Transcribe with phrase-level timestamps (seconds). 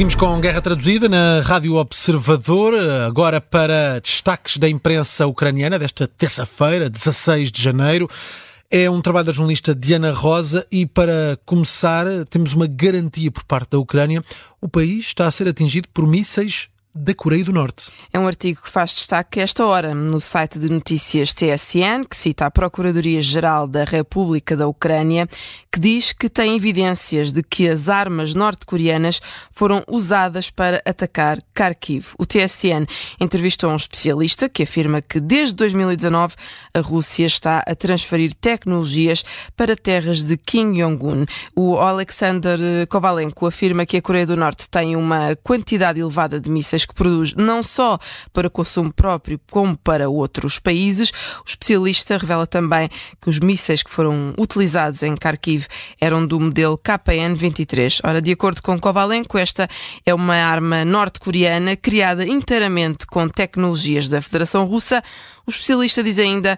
[0.00, 2.72] Seguimos com Guerra Traduzida na Rádio Observador,
[3.06, 8.08] agora para destaques da imprensa ucraniana desta terça-feira, 16 de janeiro.
[8.70, 13.72] É um trabalho da jornalista Diana Rosa e, para começar, temos uma garantia por parte
[13.72, 14.24] da Ucrânia.
[14.58, 17.92] O país está a ser atingido por mísseis da Coreia do Norte.
[18.12, 22.46] É um artigo que faz destaque esta hora no site de notícias TSN, que cita
[22.46, 25.28] a Procuradoria-Geral da República da Ucrânia,
[25.70, 29.20] que diz que tem evidências de que as armas norte-coreanas
[29.52, 32.08] foram usadas para atacar Kharkiv.
[32.18, 32.86] O TSN
[33.20, 36.34] entrevistou um especialista que afirma que desde 2019
[36.74, 39.24] a Rússia está a transferir tecnologias
[39.56, 41.24] para terras de Kim Jong-un.
[41.54, 46.79] O Alexander Kovalenko afirma que a Coreia do Norte tem uma quantidade elevada de mísseis
[46.84, 47.98] que produz não só
[48.32, 51.10] para consumo próprio, como para outros países.
[51.40, 52.88] O especialista revela também
[53.20, 55.66] que os mísseis que foram utilizados em Kharkiv
[56.00, 58.00] eram do modelo KN-23.
[58.04, 59.68] Ora, de acordo com Kovalenko, esta
[60.04, 65.02] é uma arma norte-coreana criada inteiramente com tecnologias da Federação Russa.
[65.46, 66.56] O especialista diz ainda,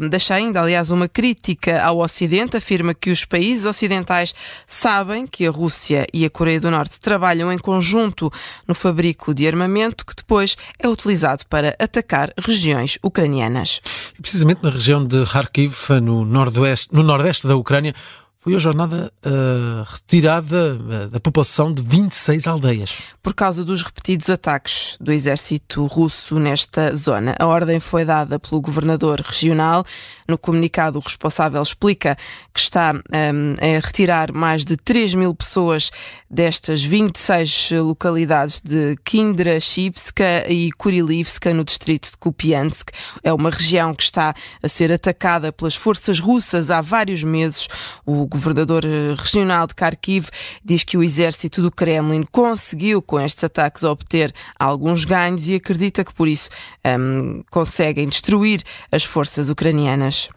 [0.00, 4.32] um, deixa ainda, aliás, uma crítica ao Ocidente, afirma que os países ocidentais
[4.64, 8.30] sabem que a Rússia e a Coreia do Norte trabalham em conjunto
[8.66, 13.80] no fabrico de armamento que depois é utilizado para atacar regiões ucranianas.
[14.20, 17.94] Precisamente na região de Kharkiv, no, nordeste, no nordeste da Ucrânia,
[18.40, 22.98] foi a jornada uh, retirada uh, da população de 26 aldeias.
[23.20, 27.34] Por causa dos repetidos ataques do exército russo nesta zona.
[27.38, 29.84] A ordem foi dada pelo governador regional.
[30.26, 32.16] No comunicado, o responsável explica
[32.54, 35.90] que está um, a retirar mais de 3 mil pessoas
[36.30, 42.90] destas 26 localidades de Kindrashivska e Kurilivska, no distrito de Kupiansk.
[43.22, 47.68] É uma região que está a ser atacada pelas forças russas há vários meses.
[48.04, 50.28] O governador eh, regional de Kharkiv
[50.64, 56.04] diz que o exército do Kremlin conseguiu, com estes ataques, obter alguns ganhos e acredita
[56.04, 56.50] que por isso
[56.84, 58.62] um, conseguem destruir
[58.92, 60.28] as forças ucranianas.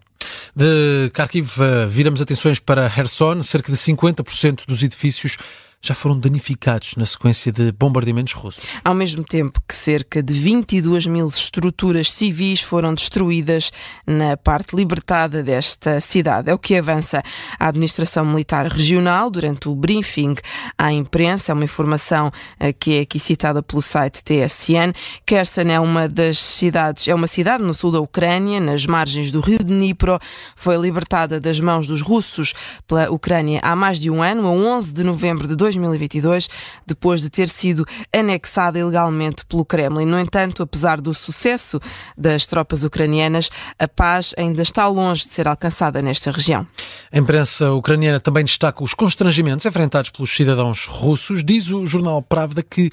[0.56, 5.38] De Kharkiv, eh, viramos atenções para Kherson, cerca de 50% dos edifícios
[5.82, 8.64] já foram danificados na sequência de bombardeamentos russos.
[8.86, 13.72] Ao mesmo tempo que cerca de 22 mil estruturas civis foram destruídas
[14.06, 16.52] na parte libertada desta cidade.
[16.52, 17.24] É o que avança
[17.60, 20.36] a Administração Militar Regional durante o briefing
[20.78, 21.52] à imprensa.
[21.52, 24.94] É uma informação eh, que é aqui citada pelo site TSN.
[25.26, 29.42] Kherson é uma das cidades, é uma cidade no sul da Ucrânia, nas margens do
[29.42, 30.20] rio Dnipro.
[30.56, 32.54] Foi libertada das mãos dos russos
[32.88, 35.71] pela Ucrânia há mais de um ano, a 11 de novembro de 2020.
[35.76, 36.50] 2022,
[36.86, 40.06] depois de ter sido anexada ilegalmente pelo Kremlin.
[40.06, 41.80] No entanto, apesar do sucesso
[42.18, 46.68] das tropas ucranianas, a paz ainda está longe de ser alcançada nesta região.
[47.12, 51.44] A imprensa ucraniana também destaca os constrangimentos enfrentados pelos cidadãos russos.
[51.44, 52.90] Diz o jornal Pravda que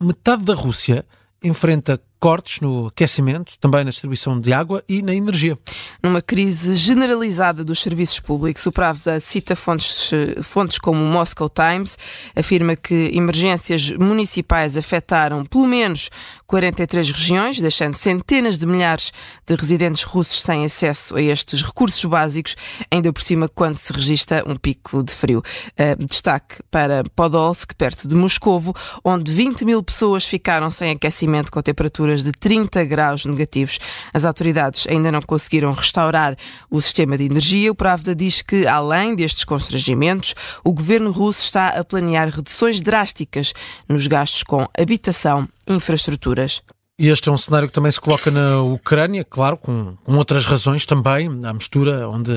[0.00, 1.04] metade da Rússia
[1.42, 5.58] enfrenta cortes no aquecimento, também na distribuição de água e na energia.
[6.00, 10.08] Numa crise generalizada dos serviços públicos, o Pravda cita fontes,
[10.44, 11.98] fontes como o Moscow Times,
[12.36, 16.10] afirma que emergências municipais afetaram pelo menos
[16.46, 19.10] 43 regiões, deixando centenas de milhares
[19.44, 22.54] de residentes russos sem acesso a estes recursos básicos,
[22.88, 25.42] ainda por cima quando se registra um pico de frio.
[25.70, 31.60] Uh, destaque para Podolsk, perto de Moscovo, onde 20 mil pessoas ficaram sem aquecimento com
[31.60, 33.78] temperaturas temperaturas de 30 graus negativos.
[34.12, 36.36] As autoridades ainda não conseguiram restaurar
[36.70, 37.72] o sistema de energia.
[37.72, 40.34] O Pravda diz que, além destes constrangimentos,
[40.64, 43.52] o governo russo está a planear reduções drásticas
[43.88, 46.62] nos gastos com habitação e infraestruturas.
[46.98, 50.44] E este é um cenário que também se coloca na Ucrânia, claro, com, com, outras
[50.44, 52.30] razões também, a mistura, onde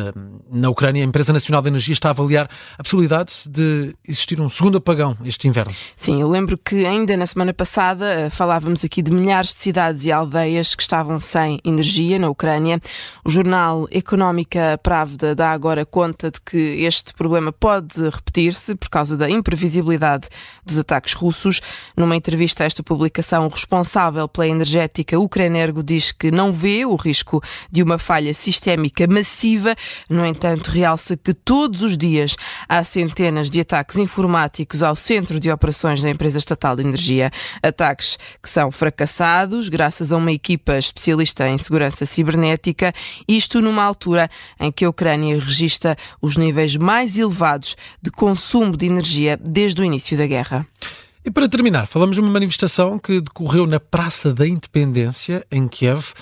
[0.49, 4.47] na Ucrânia a Empresa Nacional de Energia está a avaliar a possibilidade de existir um
[4.47, 5.75] segundo apagão este inverno.
[5.97, 10.05] Sim, eu lembro que ainda na semana passada eh, falávamos aqui de milhares de cidades
[10.05, 12.79] e aldeias que estavam sem energia na Ucrânia.
[13.25, 19.17] O jornal Económica Pravda dá agora conta de que este problema pode repetir-se por causa
[19.17, 20.29] da imprevisibilidade
[20.65, 21.59] dos ataques russos.
[21.95, 26.95] Numa entrevista a esta publicação, o responsável pela energética Ucranergo diz que não vê o
[26.95, 29.75] risco de uma falha sistémica massiva.
[30.09, 32.35] No entanto, realça que todos os dias
[32.67, 37.31] há centenas de ataques informáticos ao centro de operações da empresa estatal de energia.
[37.61, 42.93] Ataques que são fracassados graças a uma equipa especialista em segurança cibernética,
[43.27, 48.85] isto numa altura em que a Ucrânia registra os níveis mais elevados de consumo de
[48.85, 50.65] energia desde o início da guerra.
[51.25, 56.13] E para terminar, falamos de uma manifestação que decorreu na Praça da Independência, em Kiev.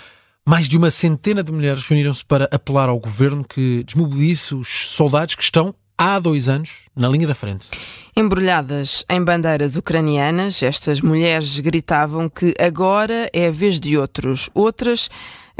[0.47, 5.35] Mais de uma centena de mulheres reuniram-se para apelar ao governo que desmobilize os soldados
[5.35, 7.69] que estão há dois anos na linha da frente.
[8.15, 14.50] Embrulhadas em bandeiras ucranianas, estas mulheres gritavam que agora é a vez de outros.
[14.53, 15.09] Outras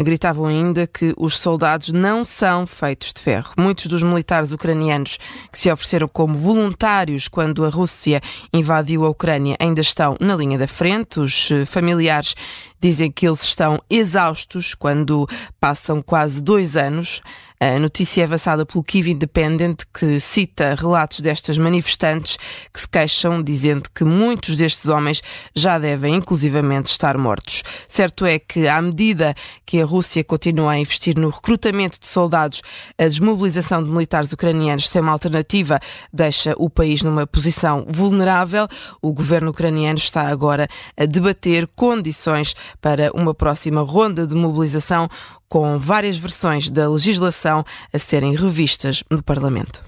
[0.02, 3.54] gritavam ainda que os soldados não são feitos de ferro.
[3.58, 5.20] Muitos dos militares ucranianos
[5.52, 10.58] que se ofereceram como voluntários quando a Rússia invadiu a Ucrânia ainda estão na linha
[10.58, 11.20] da frente.
[11.20, 12.36] Os eh, familiares
[12.80, 15.28] dizem que eles estão exaustos quando
[15.60, 17.22] passam quase dois anos.
[17.66, 22.36] A notícia é avançada pelo Kiev Independent, que cita relatos destas manifestantes
[22.74, 25.24] que se queixam, dizendo que muitos destes homens
[25.56, 27.64] já devem, inclusivamente, estar mortos.
[27.88, 29.34] Certo é que, à medida
[29.66, 32.62] que a Rússia continua a investir no recrutamento de soldados,
[32.98, 35.80] a desmobilização de militares ucranianos sem uma alternativa
[36.12, 38.68] deixa o país numa posição vulnerável.
[39.02, 40.68] O governo ucraniano está agora
[40.98, 45.08] a debater condições para uma próxima ronda de mobilização
[45.54, 47.64] com várias versões da legislação
[47.94, 49.84] a serem revistas no Parlamento.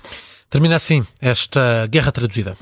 [0.48, 2.56] Termina assim esta guerra traduzida.